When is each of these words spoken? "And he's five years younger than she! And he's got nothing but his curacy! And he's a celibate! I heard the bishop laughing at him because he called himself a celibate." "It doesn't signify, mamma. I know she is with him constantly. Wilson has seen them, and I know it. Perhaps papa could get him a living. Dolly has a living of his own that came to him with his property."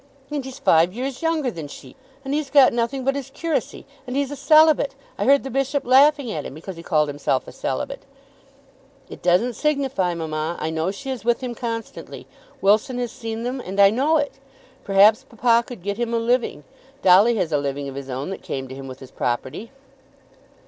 "And 0.31 0.43
he's 0.43 0.57
five 0.57 0.95
years 0.95 1.21
younger 1.21 1.51
than 1.51 1.67
she! 1.67 1.95
And 2.25 2.33
he's 2.33 2.49
got 2.49 2.73
nothing 2.73 3.05
but 3.05 3.13
his 3.13 3.29
curacy! 3.29 3.85
And 4.07 4.15
he's 4.15 4.31
a 4.31 4.35
celibate! 4.35 4.95
I 5.15 5.25
heard 5.25 5.43
the 5.43 5.51
bishop 5.51 5.85
laughing 5.85 6.31
at 6.31 6.43
him 6.43 6.55
because 6.55 6.75
he 6.75 6.81
called 6.81 7.07
himself 7.07 7.47
a 7.47 7.51
celibate." 7.51 8.01
"It 9.11 9.21
doesn't 9.21 9.53
signify, 9.53 10.15
mamma. 10.15 10.57
I 10.59 10.71
know 10.71 10.89
she 10.89 11.11
is 11.11 11.23
with 11.23 11.41
him 11.41 11.53
constantly. 11.53 12.25
Wilson 12.61 12.97
has 12.97 13.11
seen 13.11 13.43
them, 13.43 13.61
and 13.63 13.79
I 13.79 13.91
know 13.91 14.17
it. 14.17 14.39
Perhaps 14.83 15.27
papa 15.37 15.65
could 15.67 15.83
get 15.83 15.97
him 15.99 16.15
a 16.15 16.17
living. 16.17 16.63
Dolly 17.03 17.35
has 17.35 17.51
a 17.51 17.59
living 17.59 17.87
of 17.87 17.93
his 17.93 18.09
own 18.09 18.31
that 18.31 18.41
came 18.41 18.67
to 18.69 18.73
him 18.73 18.87
with 18.87 19.01
his 19.01 19.11
property." 19.11 19.69